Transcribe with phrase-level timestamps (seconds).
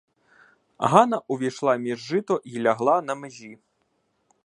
[0.79, 3.59] Ганна увійшла між жито й лягла на межі.